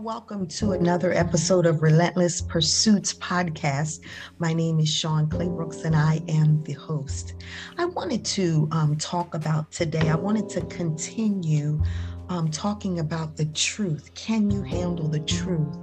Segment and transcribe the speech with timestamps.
[0.00, 4.00] Welcome to another episode of Relentless Pursuits podcast.
[4.38, 7.34] My name is Sean Claybrooks and I am the host.
[7.76, 11.82] I wanted to um, talk about today, I wanted to continue
[12.30, 14.10] um, talking about the truth.
[14.14, 15.76] Can you handle the truth?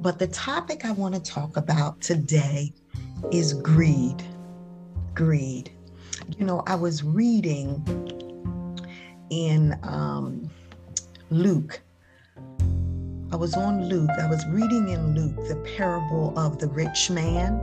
[0.00, 2.72] But the topic I want to talk about today
[3.32, 4.22] is greed.
[5.14, 5.72] Greed.
[6.38, 7.82] You know, I was reading
[9.30, 10.48] in um,
[11.30, 11.82] Luke
[13.34, 14.10] I was on Luke.
[14.10, 17.54] I was reading in Luke the parable of the rich man.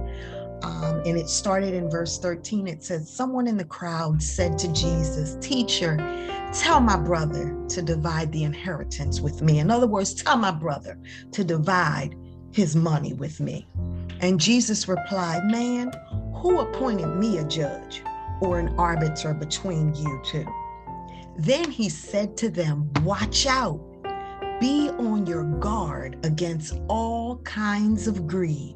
[0.63, 2.67] Um, and it started in verse 13.
[2.67, 5.95] It says, Someone in the crowd said to Jesus, Teacher,
[6.51, 9.59] tell my brother to divide the inheritance with me.
[9.59, 10.99] In other words, tell my brother
[11.31, 12.15] to divide
[12.51, 13.65] his money with me.
[14.19, 15.93] And Jesus replied, Man,
[16.33, 18.03] who appointed me a judge
[18.41, 20.45] or an arbiter between you two?
[21.37, 23.79] Then he said to them, Watch out
[24.61, 28.75] be on your guard against all kinds of greed.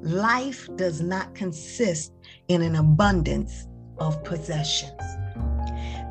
[0.00, 2.12] Life does not consist
[2.46, 3.66] in an abundance
[3.98, 5.02] of possessions.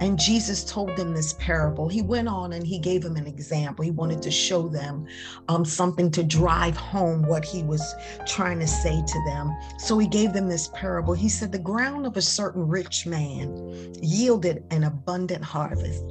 [0.02, 1.88] And Jesus told them this parable.
[1.88, 3.86] He went on and he gave them an example.
[3.86, 5.06] He wanted to show them
[5.48, 7.96] um, something to drive home what he was
[8.28, 9.56] trying to say to them.
[9.78, 11.14] So he gave them this parable.
[11.14, 16.04] He said, The ground of a certain rich man yielded an abundant harvest.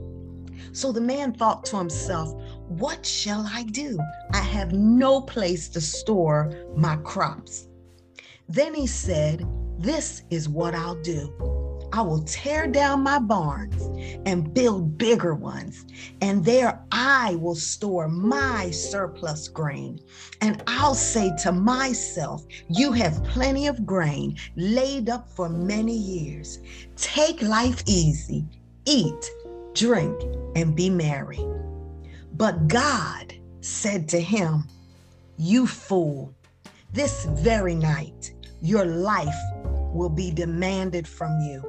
[0.73, 2.33] So the man thought to himself,
[2.69, 3.99] What shall I do?
[4.33, 7.69] I have no place to store my crops.
[8.49, 9.47] Then he said,
[9.79, 11.33] This is what I'll do.
[11.93, 13.83] I will tear down my barns
[14.25, 15.85] and build bigger ones,
[16.21, 19.99] and there I will store my surplus grain.
[20.41, 26.61] And I'll say to myself, You have plenty of grain laid up for many years.
[26.95, 28.47] Take life easy,
[28.85, 29.31] eat
[29.75, 30.21] drink,
[30.57, 31.41] and be merry.
[32.33, 34.65] But God said to him,
[35.37, 36.35] You fool,
[36.93, 39.35] this very night your life
[39.93, 41.65] will be demanded from you.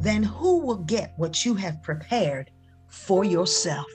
[0.00, 2.50] Then who will get what you have prepared
[2.88, 3.88] for yourself?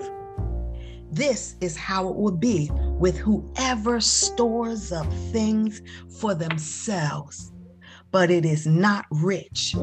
[1.12, 5.82] This is how it will be with whoever stores up things
[6.20, 7.52] for themselves,
[8.12, 9.76] but it is not rich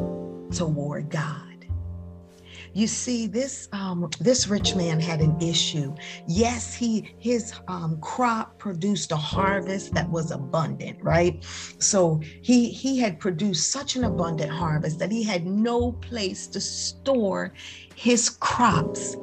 [0.51, 1.52] toward God.
[2.75, 5.95] You see, this um, this rich man had an issue.
[6.27, 11.45] Yes, he his um, crop produced a harvest that was abundant, right?
[11.79, 16.61] So he he had produced such an abundant harvest that he had no place to
[16.61, 17.53] store
[17.95, 19.17] his crops.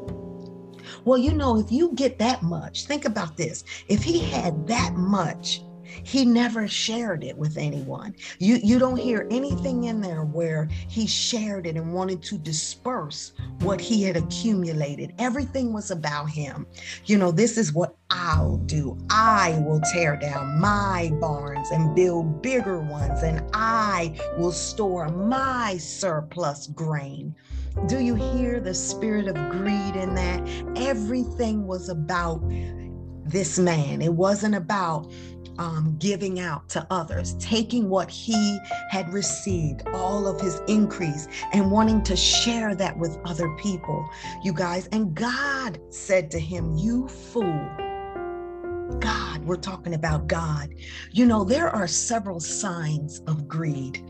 [1.06, 3.64] Well, you know, if you get that much, think about this.
[3.88, 5.62] If he had that much,
[6.04, 8.16] he never shared it with anyone.
[8.40, 13.34] You you don't hear anything in there where he shared it and wanted to disperse
[13.60, 15.14] what he had accumulated.
[15.20, 16.66] Everything was about him.
[17.06, 18.98] You know, this is what I'll do.
[19.10, 25.78] I will tear down my barns and build bigger ones, and I will store my
[25.78, 27.36] surplus grain.
[27.88, 30.42] Do you hear the spirit of greed in that?
[30.76, 32.42] Everything was about
[33.30, 34.02] this man.
[34.02, 35.12] It wasn't about
[35.58, 38.58] um, giving out to others, taking what he
[38.90, 44.10] had received, all of his increase, and wanting to share that with other people,
[44.42, 44.88] you guys.
[44.88, 47.70] And God said to him, You fool.
[49.00, 50.74] God, we're talking about God.
[51.12, 54.04] You know, there are several signs of greed,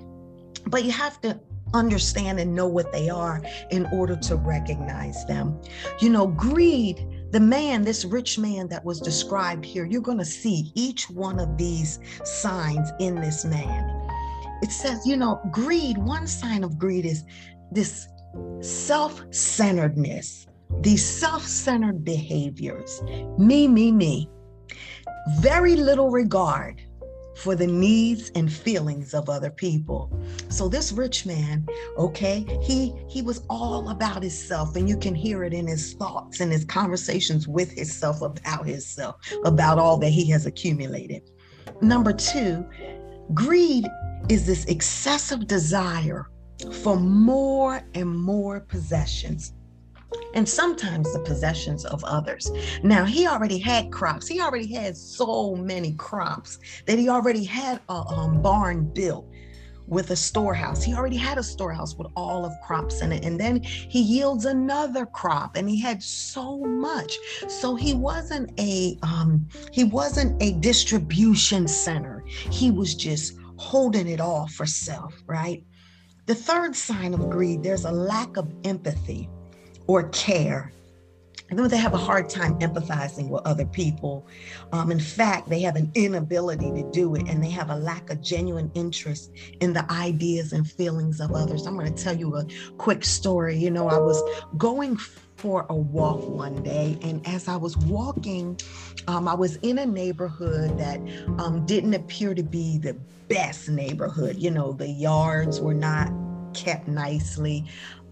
[0.67, 1.39] but you have to
[1.73, 3.41] understand and know what they are
[3.71, 5.59] in order to recognize them.
[5.99, 10.25] You know, greed the man, this rich man that was described here, you're going to
[10.25, 14.07] see each one of these signs in this man.
[14.61, 17.23] It says, you know, greed, one sign of greed is
[17.71, 18.07] this
[18.61, 20.47] self centeredness,
[20.81, 23.01] these self centered behaviors.
[23.37, 24.29] Me, me, me.
[25.39, 26.81] Very little regard
[27.39, 30.11] for the needs and feelings of other people.
[30.49, 31.65] So this rich man,
[31.97, 36.41] okay, he he was all about himself and you can hear it in his thoughts
[36.41, 39.15] and his conversations with himself about himself,
[39.45, 41.29] about all that he has accumulated.
[41.81, 42.65] Number 2,
[43.33, 43.87] greed
[44.27, 46.29] is this excessive desire
[46.83, 49.53] for more and more possessions
[50.33, 52.51] and sometimes the possessions of others.
[52.83, 54.27] Now, he already had crops.
[54.27, 59.27] He already had so many crops that he already had a um, barn built
[59.87, 60.83] with a storehouse.
[60.83, 63.25] He already had a storehouse with all of crops in it.
[63.25, 67.17] And then he yields another crop and he had so much.
[67.47, 72.23] So he wasn't a um, he wasn't a distribution center.
[72.27, 75.63] He was just holding it all for self, right?
[76.27, 79.27] The third sign of greed, there's a lack of empathy
[79.89, 80.71] or care.
[81.49, 84.27] they have a hard time empathizing with other people.
[84.71, 88.11] Um, in fact, they have an inability to do it and they have a lack
[88.11, 89.31] of genuine interest
[89.61, 91.65] in the ideas and feelings of others.
[91.65, 92.45] I'm going to tell you a
[92.77, 93.57] quick story.
[93.57, 94.21] You know, I was
[94.59, 94.95] going
[95.37, 98.59] for a walk one day, and as I was walking,
[99.07, 100.99] um, I was in a neighborhood that
[101.39, 102.93] um, didn't appear to be the
[103.27, 104.35] best neighborhood.
[104.37, 106.11] You know, the yards were not
[106.53, 107.65] kept nicely.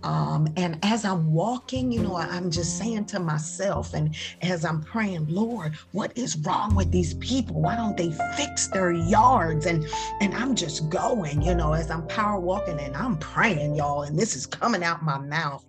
[0.04, 4.82] Um, and as I'm walking, you know, I'm just saying to myself, and as I'm
[4.82, 7.62] praying, Lord, what is wrong with these people?
[7.62, 9.66] Why don't they fix their yards?
[9.66, 9.88] And
[10.22, 14.18] and I'm just going, you know, as I'm power walking and I'm praying, y'all, and
[14.18, 15.66] this is coming out my mouth.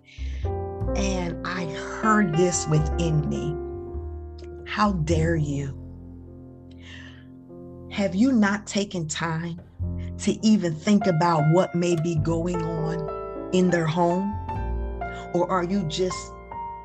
[0.97, 1.67] And I
[2.01, 3.55] heard this within me.
[4.67, 5.75] How dare you?
[7.91, 9.61] Have you not taken time
[10.19, 13.18] to even think about what may be going on
[13.53, 14.35] in their home?
[15.35, 16.33] Or are you just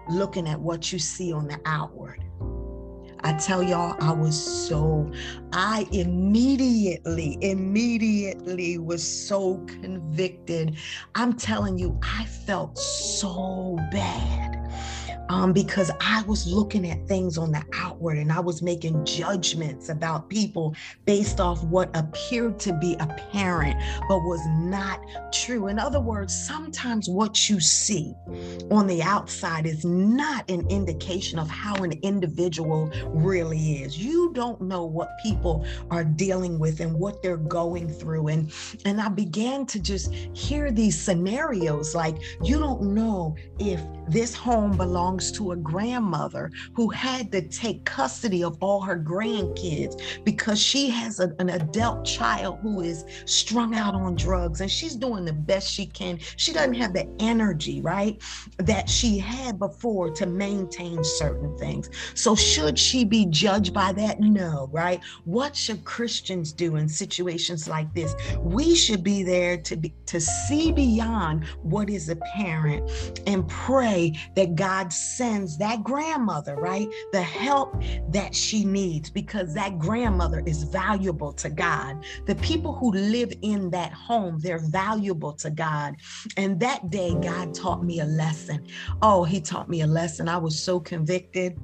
[0.09, 2.23] looking at what you see on the outward?
[3.25, 4.37] I tell y'all, I was
[4.67, 5.09] so,
[5.53, 10.75] I immediately, immediately was so convicted.
[11.15, 14.42] I'm telling you, I felt so bad
[15.29, 19.89] um, because I was looking at things on the outward and I was making judgments
[19.89, 20.75] about people
[21.05, 24.99] based off what appeared to be apparent but was not
[25.31, 25.67] true.
[25.67, 28.13] In other words, sometimes what you see
[28.69, 33.97] on the outside is not an indication of how an individual really is.
[33.97, 38.27] You don't know what people are dealing with and what they're going through.
[38.27, 38.51] And,
[38.85, 44.75] and I began to just hear these scenarios like, you don't know if this home
[44.75, 50.89] belongs to a grandmother who had to take custody of all her grandkids because she
[50.89, 55.33] has a, an adult child who is strung out on drugs and she's doing the
[55.33, 56.17] best she can.
[56.37, 58.21] She doesn't have the energy, right,
[58.57, 61.89] that she had before to maintain certain things.
[62.15, 64.19] So, should she be judged by that?
[64.19, 64.99] No, right?
[65.25, 68.15] What should Christians do in situations like this?
[68.39, 72.89] We should be there to be to see beyond what is apparent
[73.27, 79.53] and pray pray that God sends that grandmother, right, the help that she needs because
[79.53, 82.03] that grandmother is valuable to God.
[82.25, 85.95] The people who live in that home, they're valuable to God.
[86.37, 88.65] And that day, God taught me a lesson.
[89.01, 90.27] Oh, He taught me a lesson.
[90.27, 91.59] I was so convicted.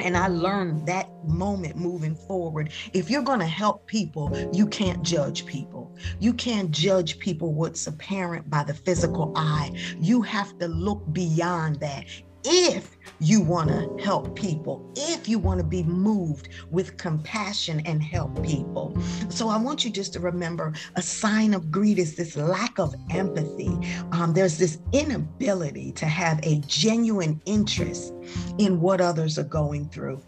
[0.00, 2.70] And I learned that moment moving forward.
[2.92, 5.92] If you're going to help people, you can't judge people.
[6.20, 9.72] You can't judge people what's apparent by the physical eye.
[9.98, 12.04] You have to look beyond that
[12.44, 18.02] if you want to help people, if you want to be moved with compassion and
[18.02, 18.96] help people.
[19.28, 22.94] So I want you just to remember a sign of greed is this lack of
[23.10, 23.78] empathy.
[24.12, 28.12] Um, there's this inability to have a genuine interest
[28.58, 30.22] in what others are going through.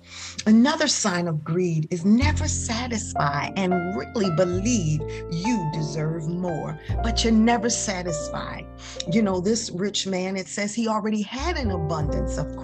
[0.46, 5.00] Another sign of greed is never satisfied and really believe
[5.30, 8.66] you deserve more, but you're never satisfied.
[9.12, 12.56] You know, this rich man, it says he already had an abundance of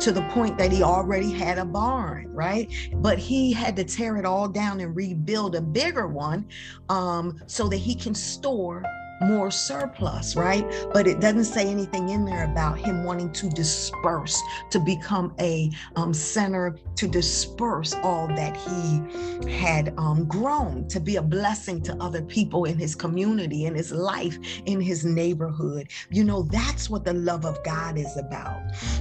[0.00, 2.70] to the point that he already had a barn, right?
[2.96, 6.46] But he had to tear it all down and rebuild a bigger one
[6.88, 8.82] um, so that he can store
[9.24, 10.66] more surplus, right?
[10.92, 15.70] But it doesn't say anything in there about him wanting to disperse, to become a
[15.96, 21.96] um, center to disperse all that he had um, grown, to be a blessing to
[22.02, 25.88] other people in his community, in his life, in his neighborhood.
[26.10, 28.60] You know, that's what the love of God is about.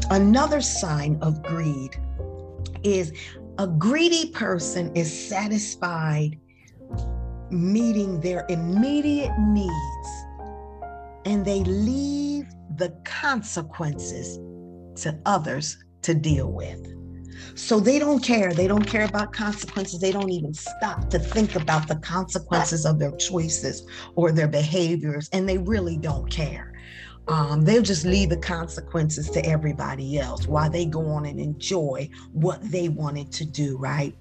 [0.10, 2.00] Another sign of greed
[2.84, 3.13] is
[3.57, 6.39] a greedy person is satisfied
[7.51, 10.08] meeting their immediate needs
[11.25, 14.38] and they leave the consequences
[15.01, 16.88] to others to deal with.
[17.55, 18.53] So they don't care.
[18.53, 20.00] They don't care about consequences.
[20.00, 25.29] They don't even stop to think about the consequences of their choices or their behaviors,
[25.34, 26.74] and they really don't care.
[27.27, 32.10] Um, they'll just leave the consequences to everybody else while they go on and enjoy
[32.31, 34.15] what they wanted to do, right?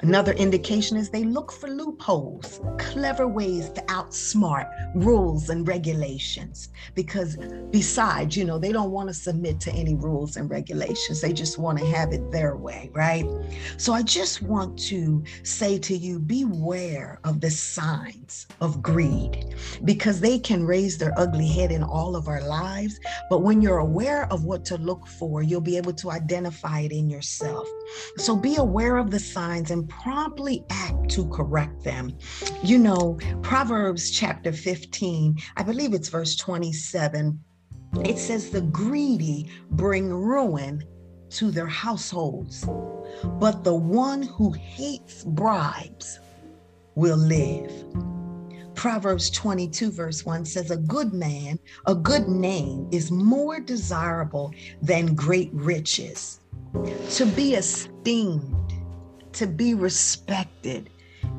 [0.00, 6.68] Another indication is they look for loopholes, clever ways to outsmart rules and regulations.
[6.94, 7.36] Because
[7.70, 11.20] besides, you know, they don't want to submit to any rules and regulations.
[11.20, 13.26] They just want to have it their way, right?
[13.76, 20.20] So I just want to say to you beware of the signs of greed because
[20.20, 23.00] they can raise their ugly head in all of our lives.
[23.28, 26.92] But when you're aware of what to look for, you'll be able to identify it
[26.92, 27.66] in yourself.
[28.16, 32.16] So be aware of the signs promptly act to correct them.
[32.62, 37.38] You know, Proverbs chapter 15, I believe it's verse 27.
[38.04, 40.84] It says, The greedy bring ruin
[41.30, 42.66] to their households,
[43.38, 46.20] but the one who hates bribes
[46.94, 47.72] will live.
[48.74, 55.16] Proverbs 22, verse 1 says, A good man, a good name is more desirable than
[55.16, 56.40] great riches.
[57.14, 58.54] To be esteemed,
[59.34, 60.90] to be respected,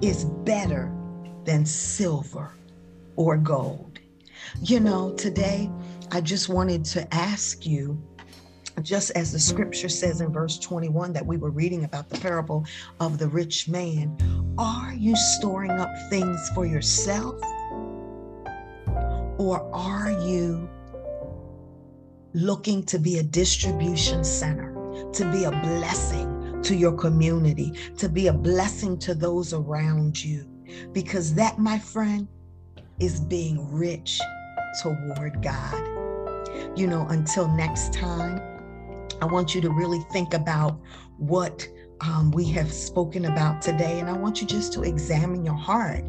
[0.02, 0.92] is better
[1.46, 2.54] than silver
[3.16, 4.00] or gold.
[4.62, 5.70] You know, today
[6.12, 8.02] I just wanted to ask you
[8.82, 12.66] just as the scripture says in verse 21 that we were reading about the parable
[13.00, 14.16] of the rich man,
[14.58, 17.42] are you storing up things for yourself?
[19.38, 20.70] Or are you
[22.34, 24.74] looking to be a distribution center,
[25.14, 30.46] to be a blessing to your community, to be a blessing to those around you?
[30.92, 32.28] Because that, my friend,
[33.00, 34.20] is being rich
[34.82, 36.78] toward God.
[36.78, 38.42] You know, until next time,
[39.22, 40.80] I want you to really think about
[41.18, 41.68] what
[42.02, 44.00] um, we have spoken about today.
[44.00, 46.04] And I want you just to examine your heart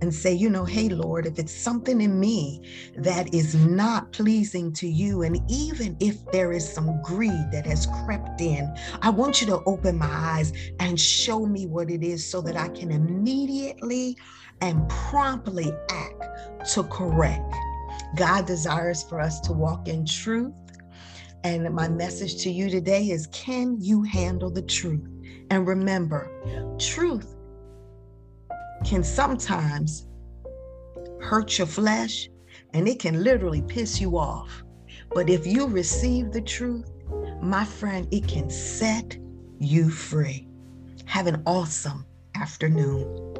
[0.00, 2.62] and say, you know, hey, Lord, if it's something in me
[2.96, 7.86] that is not pleasing to you, and even if there is some greed that has
[8.04, 12.28] crept in, I want you to open my eyes and show me what it is
[12.28, 14.16] so that I can immediately
[14.60, 17.54] and promptly act to correct.
[18.16, 20.54] God desires for us to walk in truth
[21.44, 25.15] and my message to you today is can you handle the truth?
[25.50, 26.30] And remember,
[26.78, 27.36] truth
[28.84, 30.06] can sometimes
[31.20, 32.28] hurt your flesh
[32.72, 34.62] and it can literally piss you off.
[35.14, 36.90] But if you receive the truth,
[37.40, 39.16] my friend, it can set
[39.58, 40.48] you free.
[41.04, 43.35] Have an awesome afternoon.